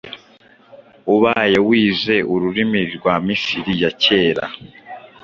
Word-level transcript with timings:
ubaye 1.15 1.57
wize 1.67 2.15
ururimi 2.33 2.81
rwa 2.95 3.13
Misiri 3.25 3.73
ya 3.83 3.91
kera. 4.01 4.45